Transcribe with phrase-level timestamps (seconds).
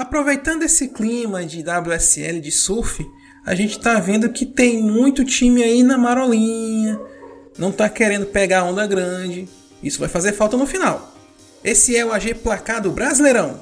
[0.00, 3.06] Aproveitando esse clima de WSL de surf,
[3.44, 6.98] a gente está vendo que tem muito time aí na marolinha,
[7.58, 9.46] não está querendo pegar onda grande.
[9.82, 11.14] Isso vai fazer falta no final.
[11.62, 13.60] Esse é o AG Placado Brasileirão.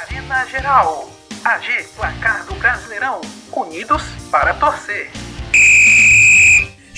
[0.00, 1.12] Arena Geral.
[1.44, 3.20] AG Placado Brasileirão.
[3.52, 5.10] Unidos para torcer.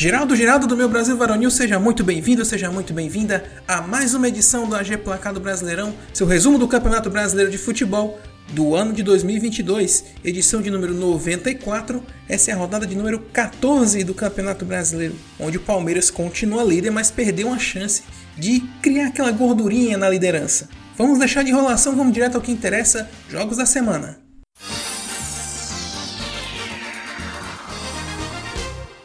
[0.01, 4.29] Geraldo Geraldo do meu Brasil Varonil, seja muito bem-vindo, seja muito bem-vinda a mais uma
[4.29, 8.19] edição do AG Placado Brasileirão, seu resumo do Campeonato Brasileiro de Futebol
[8.49, 12.03] do ano de 2022, edição de número 94.
[12.27, 16.91] Essa é a rodada de número 14 do Campeonato Brasileiro, onde o Palmeiras continua líder,
[16.91, 18.03] mas perdeu uma chance
[18.39, 20.67] de criar aquela gordurinha na liderança.
[20.97, 24.30] Vamos deixar de enrolação, vamos direto ao que interessa: jogos da semana.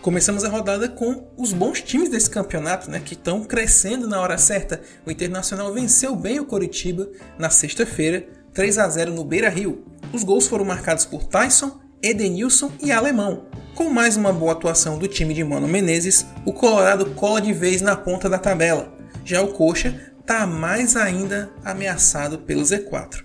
[0.06, 4.38] Começamos a rodada com os bons times desse campeonato, né, que estão crescendo na hora
[4.38, 4.80] certa.
[5.04, 9.84] O Internacional venceu bem o Coritiba na sexta-feira, 3 a 0 no Beira-Rio.
[10.14, 13.48] Os gols foram marcados por Tyson, Edenilson e Alemão.
[13.74, 17.82] Com mais uma boa atuação do time de Mano Menezes, o Colorado cola de vez
[17.82, 18.94] na ponta da tabela.
[19.26, 23.24] Já o Coxa está mais ainda ameaçado pelo Z4.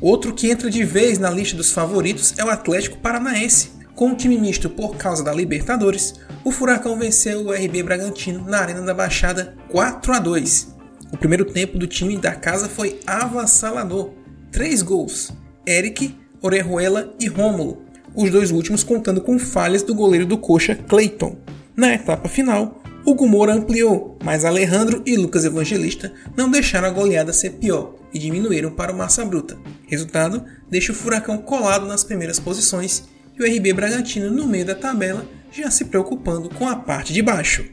[0.00, 4.14] Outro que entra de vez na lista dos favoritos é o Atlético Paranaense, com um
[4.14, 8.94] time misto por causa da Libertadores, o Furacão venceu o RB Bragantino na Arena da
[8.94, 10.74] Baixada 4 a 2.
[11.12, 14.10] O primeiro tempo do time da casa foi avassalador.
[14.50, 15.30] Três gols:
[15.66, 17.82] Eric, Orejuela e Rômulo,
[18.14, 21.36] os dois últimos contando com falhas do goleiro do Coxa, Clayton.
[21.76, 27.32] Na etapa final, Hugo Moura ampliou, mas Alejandro e Lucas Evangelista não deixaram a goleada
[27.32, 29.58] ser pior e diminuíram para o Massa Bruta.
[29.86, 33.04] Resultado deixa o Furacão colado nas primeiras posições
[33.38, 37.22] e o RB Bragantino no meio da tabela, já se preocupando com a parte de
[37.22, 37.64] baixo.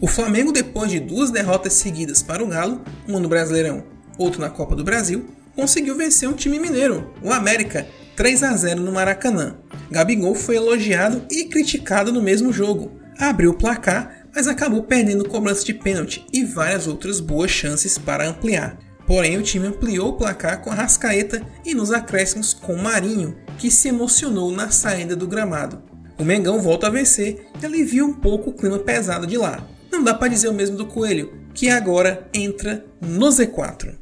[0.00, 3.84] O Flamengo, depois de duas derrotas seguidas para o Galo, uma no Brasileirão,
[4.16, 8.80] outra na Copa do Brasil, conseguiu vencer um time mineiro, o América, 3 a 0
[8.80, 9.56] no Maracanã.
[9.90, 12.98] Gabigol foi elogiado e criticado no mesmo jogo.
[13.18, 18.26] Abriu o placar, mas acabou perdendo cobrança de pênalti e várias outras boas chances para
[18.26, 18.78] ampliar.
[19.10, 23.68] Porém, o time ampliou o placar com a Rascaeta e nos acréscimos com Marinho, que
[23.68, 25.82] se emocionou na saída do gramado.
[26.16, 29.66] O Mengão volta a vencer e alivia um pouco o clima pesado de lá.
[29.90, 33.96] Não dá para dizer o mesmo do Coelho, que agora entra no Z4.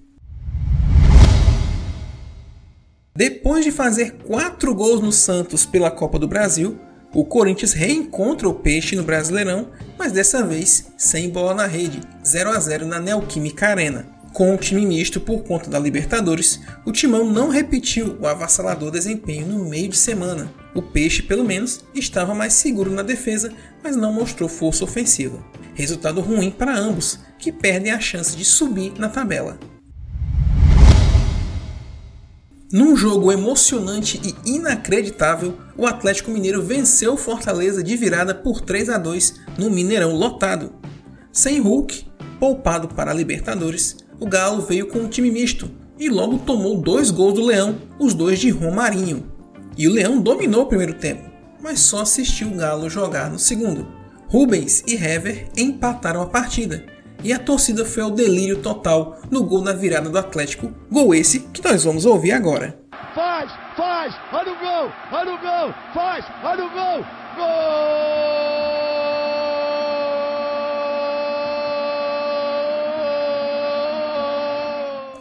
[3.17, 6.79] Depois de fazer 4 gols no Santos pela Copa do Brasil,
[7.15, 12.51] o Corinthians reencontra o Peixe no Brasileirão, mas dessa vez sem bola na rede, 0
[12.51, 14.18] a 0 na Neoquímica Arena.
[14.33, 19.47] Com o time misto por conta da Libertadores, o Timão não repetiu o avassalador desempenho
[19.47, 20.53] no meio de semana.
[20.75, 23.53] O Peixe, pelo menos, estava mais seguro na defesa,
[23.83, 25.43] mas não mostrou força ofensiva.
[25.75, 29.59] Resultado ruim para ambos, que perdem a chance de subir na tabela.
[32.71, 38.99] Num jogo emocionante e inacreditável, o Atlético Mineiro venceu Fortaleza de virada por 3 a
[38.99, 40.75] 2 no Mineirão lotado.
[41.33, 42.07] Sem Hulk,
[42.39, 47.11] poupado para a Libertadores, o Galo veio com um time misto e logo tomou dois
[47.11, 49.31] gols do Leão, os dois de Romarinho.
[49.77, 51.31] E o Leão dominou o primeiro tempo,
[51.61, 53.87] mas só assistiu o Galo jogar no segundo.
[54.29, 56.85] Rubens e Hever empataram a partida
[57.23, 61.41] e a torcida foi ao delírio total no gol na virada do Atlético, gol esse
[61.41, 62.79] que nós vamos ouvir agora.
[63.15, 67.05] Faz, faz, olha o gol, olha o gol, faz, olha o gol,
[67.37, 68.48] gol!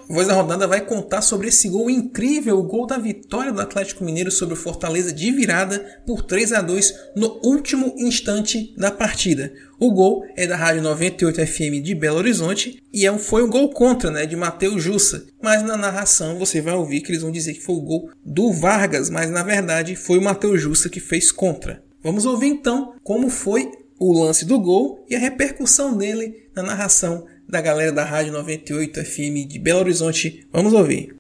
[0.10, 4.06] Voz da Rodada vai contar sobre esse gol incrível, o gol da vitória do Atlético
[4.06, 9.52] Mineiro sobre o Fortaleza de virada por 3 a 2 no último instante da partida.
[9.78, 13.70] O gol é da Rádio 98 FM de Belo Horizonte e é foi um gol
[13.72, 15.28] contra, né, de Matheus Jussa.
[15.42, 18.54] Mas na narração você vai ouvir que eles vão dizer que foi o gol do
[18.54, 21.84] Vargas, mas na verdade foi o Matheus Jussa que fez contra.
[22.02, 23.70] Vamos ouvir então como foi
[24.00, 29.04] o lance do gol e a repercussão dele na narração da galera da Rádio 98
[29.04, 30.48] FM de Belo Horizonte.
[30.52, 31.16] Vamos ouvir.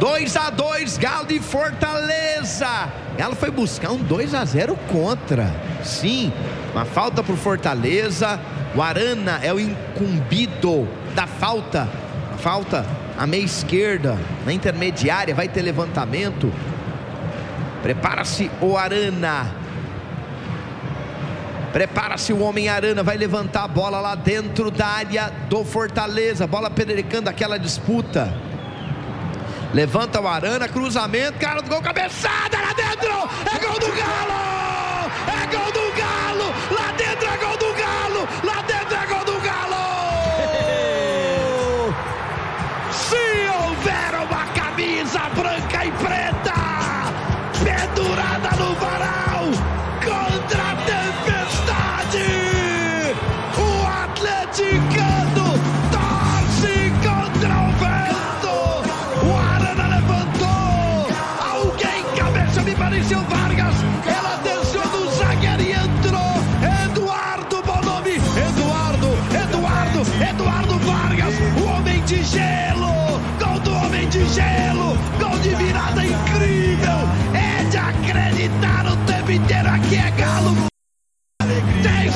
[0.00, 2.92] 2 a 2 Galo de Fortaleza.
[3.16, 5.54] Galo foi buscar um 2 a 0 contra.
[5.84, 6.32] Sim,
[6.72, 8.40] uma falta para Fortaleza.
[8.74, 11.88] O Arana é o incumbido da falta
[12.42, 12.84] falta
[13.16, 16.52] à meia esquerda, na intermediária, vai ter levantamento.
[17.82, 19.61] Prepara-se o Arana.
[21.72, 26.46] Prepara-se o homem Arana, vai levantar a bola lá dentro da área do Fortaleza.
[26.46, 28.32] Bola pererecando aquela disputa.
[29.72, 32.91] Levanta o Arana, cruzamento, cara do gol, cabeçada lá dentro!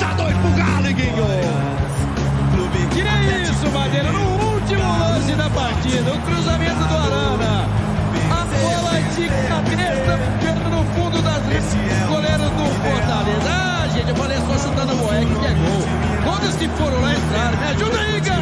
[0.06, 1.26] 10 a 2 pro Galo, Guinho.
[2.92, 4.12] Que é isso, Madeira?
[4.12, 7.68] No último lance da partida, o cruzamento do Arana.
[8.30, 11.74] A bola de cabeça perdendo no fundo das redes.
[12.08, 13.50] Goleiro do Fortaleza.
[13.50, 15.84] Ah, gente, eu falei só chutando o moleque que é gol.
[16.24, 17.58] Todos que foram lá entraram.
[17.58, 18.35] Me ajuda aí, Galo.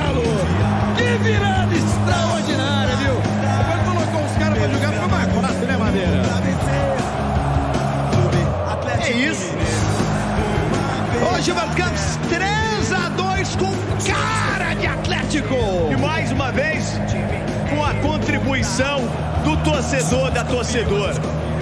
[18.65, 19.01] Contribuição
[19.45, 21.15] do torcedor, da torcedora.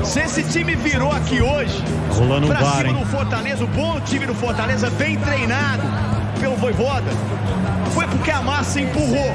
[0.04, 2.94] Se esse time virou aqui hoje, Rolando um pra bar, cima hein?
[2.94, 5.82] do Fortaleza, o bom time do Fortaleza, bem treinado
[6.40, 7.10] pelo Voivoda,
[7.92, 9.32] foi porque a massa empurrou.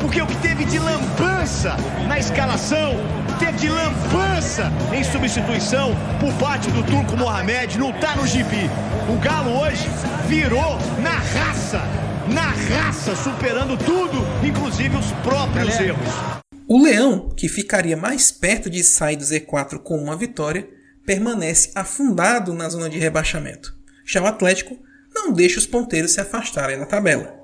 [0.00, 1.76] Porque o que teve de lambança
[2.08, 2.94] na escalação,
[3.38, 8.70] teve de lambança em substituição por parte do Turco Mohamed, não tá no gibi.
[9.10, 9.90] O Galo hoje
[10.26, 11.82] virou na raça,
[12.28, 16.40] na raça, superando tudo, inclusive os próprios erros.
[16.72, 20.70] O Leão, que ficaria mais perto de sair do Z4 com uma vitória,
[21.04, 23.74] permanece afundado na zona de rebaixamento.
[24.06, 24.78] Já o Atlético
[25.12, 27.34] não deixa os ponteiros se afastarem na tabela.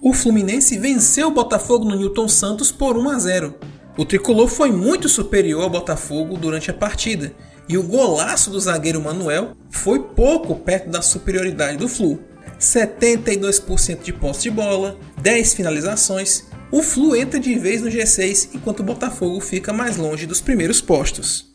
[0.00, 3.54] O Fluminense venceu o Botafogo no Newton Santos por 1 a 0.
[3.96, 7.34] O tricolor foi muito superior ao Botafogo durante a partida,
[7.68, 12.20] e o golaço do zagueiro Manuel foi pouco perto da superioridade do Flu.
[12.58, 16.44] 72% de posse de bola, 10 finalizações.
[16.70, 20.80] O Flu entra de vez no G6 enquanto o Botafogo fica mais longe dos primeiros
[20.80, 21.54] postos.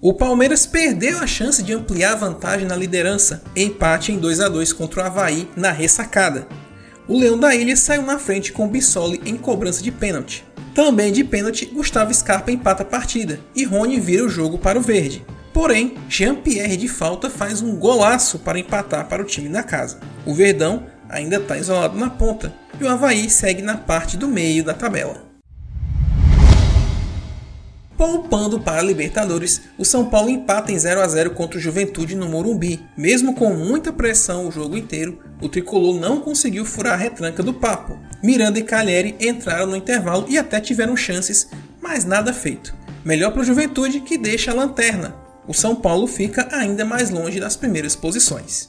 [0.00, 4.48] O Palmeiras perdeu a chance de ampliar a vantagem na liderança, empate em 2 a
[4.48, 6.46] 2 contra o Havaí na ressacada.
[7.08, 10.44] O Leão da Ilha saiu na frente com o Bissoli em cobrança de pênalti.
[10.72, 14.82] Também de pênalti, Gustavo Scarpa empata a partida e Rony vira o jogo para o
[14.82, 15.26] verde.
[15.52, 20.00] Porém, Jean-Pierre de falta faz um golaço para empatar para o time da casa.
[20.24, 24.62] O Verdão ainda está isolado na ponta e o Havaí segue na parte do meio
[24.62, 25.28] da tabela.
[27.96, 32.14] Poupando para a Libertadores, o São Paulo empata em 0 a 0 contra o Juventude
[32.14, 32.80] no Morumbi.
[32.96, 37.52] Mesmo com muita pressão o jogo inteiro, o tricolor não conseguiu furar a retranca do
[37.52, 37.98] papo.
[38.22, 41.48] Miranda e Calheri entraram no intervalo e até tiveram chances,
[41.82, 42.72] mas nada feito.
[43.04, 45.27] Melhor para o Juventude que deixa a lanterna.
[45.48, 48.68] O São Paulo fica ainda mais longe das primeiras posições.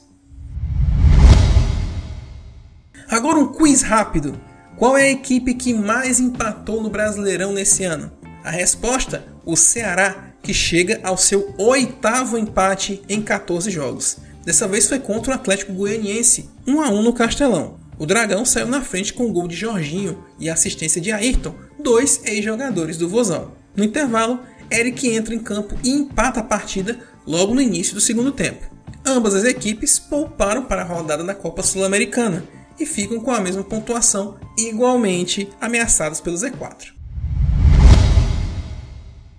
[3.06, 4.40] Agora um quiz rápido.
[4.78, 8.10] Qual é a equipe que mais empatou no Brasileirão nesse ano?
[8.42, 14.16] A resposta: o Ceará, que chega ao seu oitavo empate em 14 jogos.
[14.42, 17.78] Dessa vez foi contra o Atlético Goianiense, 1 a 1 no Castelão.
[17.98, 21.54] O Dragão saiu na frente com o gol de Jorginho e a assistência de Ayrton,
[21.78, 23.52] dois ex-jogadores do Vozão.
[23.76, 24.40] No intervalo,
[24.70, 28.66] Eric entra em campo e empata a partida logo no início do segundo tempo.
[29.04, 32.44] Ambas as equipes pouparam para a rodada da Copa Sul-Americana
[32.78, 36.92] e ficam com a mesma pontuação, igualmente ameaçadas pelo Z4.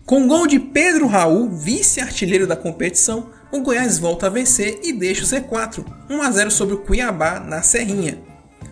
[0.06, 5.24] Com gol de Pedro Raul, vice-artilheiro da competição, o Goiás volta a vencer e deixa
[5.24, 8.20] o Z4, 1 a 0 sobre o Cuiabá na Serrinha.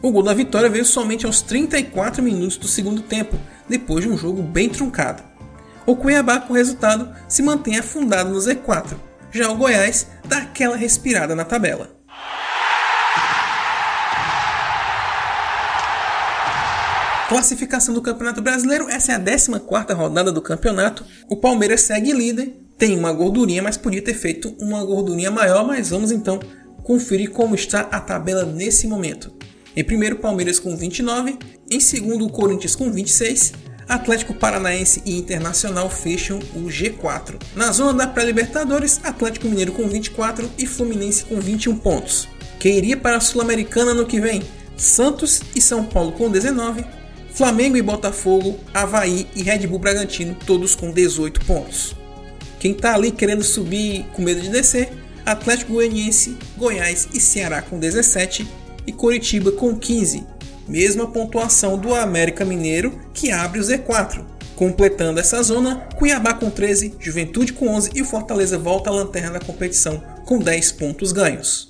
[0.02, 3.38] O gol da vitória veio somente aos 34 minutos do segundo tempo,
[3.68, 5.29] depois de um jogo bem truncado.
[5.90, 8.96] O Cuiabá, com o resultado, se mantém afundado no Z4.
[9.32, 11.90] Já o Goiás dá aquela respirada na tabela.
[17.28, 21.04] Classificação do Campeonato Brasileiro, essa é a 14ª rodada do campeonato.
[21.28, 25.90] O Palmeiras segue líder, tem uma gordurinha, mas podia ter feito uma gordurinha maior, mas
[25.90, 26.40] vamos então
[26.84, 29.34] conferir como está a tabela nesse momento.
[29.76, 31.40] Em primeiro, Palmeiras com 29,
[31.72, 33.54] em segundo, o Corinthians com 26,
[33.90, 37.42] Atlético Paranaense e Internacional fecham o G4.
[37.56, 42.30] Na zona da pré-Libertadores, Atlético Mineiro com 24 e Fluminense com 21 pontos.
[42.60, 44.44] Quem iria para a Sul-Americana no que vem?
[44.78, 46.86] Santos e São Paulo com 19,
[47.34, 51.96] Flamengo e Botafogo, Havaí e Red Bull Bragantino, todos com 18 pontos.
[52.60, 54.90] Quem está ali querendo subir com medo de descer?
[55.26, 58.48] Atlético Goianiense, Goiás e Ceará com 17
[58.86, 60.26] e Coritiba com 15,
[60.70, 64.24] mesma pontuação do América Mineiro que abre o Z4.
[64.56, 69.40] Completando essa zona, Cuiabá com 13, Juventude com 11 e o Fortaleza volta à lanterna
[69.40, 71.70] da competição com 10 pontos ganhos.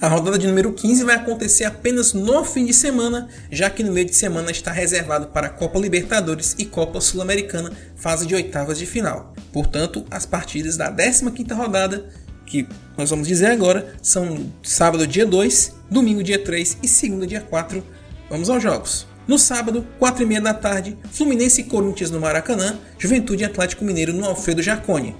[0.00, 3.92] A rodada de número 15 vai acontecer apenas no fim de semana, já que no
[3.92, 8.78] meio de semana está reservado para a Copa Libertadores e Copa Sul-Americana, fase de oitavas
[8.78, 9.34] de final.
[9.52, 12.08] Portanto, as partidas da 15ª rodada,
[12.46, 12.66] que
[13.00, 17.82] nós vamos dizer agora, são sábado dia 2, domingo dia 3 e segunda dia 4.
[18.28, 19.06] Vamos aos jogos.
[19.26, 23.86] No sábado, 4 e meia da tarde, Fluminense e Corinthians no Maracanã, Juventude e Atlético
[23.86, 25.16] Mineiro no Alfredo Jaconi.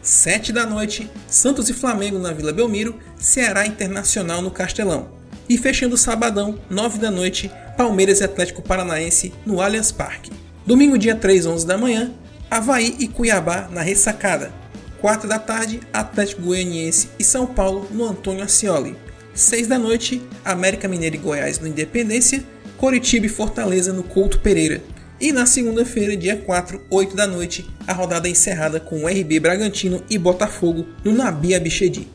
[0.00, 5.10] 7 da noite, Santos e Flamengo na Vila Belmiro, Ceará Internacional no Castelão.
[5.50, 10.32] E fechando o sabadão, 9 da noite, Palmeiras e Atlético Paranaense no Allianz Parque.
[10.64, 12.10] Domingo, dia 3, 11 da manhã,
[12.50, 14.50] Havaí e Cuiabá na Ressacada.
[15.00, 18.96] 4 da tarde, Atlético Goianiense e São Paulo no Antônio Ascioli.
[19.32, 22.42] 6 da noite, América Mineira e Goiás no Independência,
[22.76, 24.82] Coritiba e Fortaleza no Couto Pereira.
[25.20, 30.02] E na segunda-feira, dia 4, 8 da noite, a rodada é encerrada com RB Bragantino
[30.08, 32.08] e Botafogo no Nabi Abichedi.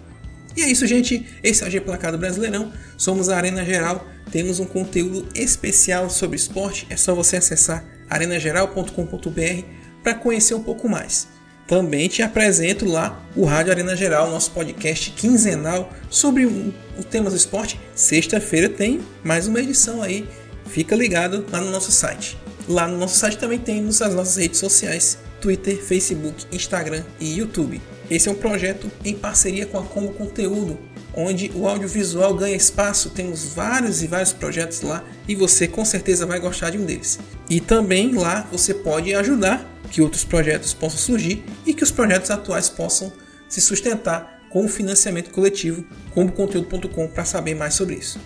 [0.55, 1.25] E é isso, gente.
[1.41, 2.71] Esse é o G Placado Brasileirão.
[2.97, 4.07] Somos a Arena Geral.
[4.31, 6.85] Temos um conteúdo especial sobre esporte.
[6.89, 9.63] É só você acessar arenageral.com.br
[10.03, 11.27] para conhecer um pouco mais.
[11.67, 17.37] Também te apresento lá o Rádio Arena Geral, nosso podcast quinzenal sobre os temas do
[17.37, 17.79] esporte.
[17.95, 20.27] Sexta-feira tem mais uma edição aí.
[20.65, 22.37] Fica ligado lá no nosso site.
[22.67, 27.81] Lá no nosso site também temos as nossas redes sociais: Twitter, Facebook, Instagram e YouTube.
[28.09, 30.77] Esse é um projeto em parceria com a Combo Conteúdo,
[31.13, 33.09] onde o audiovisual ganha espaço.
[33.09, 37.19] Temos vários e vários projetos lá e você com certeza vai gostar de um deles.
[37.49, 42.31] E também lá você pode ajudar que outros projetos possam surgir e que os projetos
[42.31, 43.11] atuais possam
[43.47, 48.19] se sustentar com o financiamento coletivo, comboconteúdo.com para saber mais sobre isso.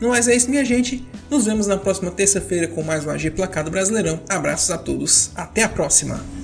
[0.00, 1.06] No mais é isso, minha gente.
[1.30, 4.20] Nos vemos na próxima terça-feira com mais um AG Placado Brasileirão.
[4.28, 5.30] Abraços a todos.
[5.34, 6.43] Até a próxima.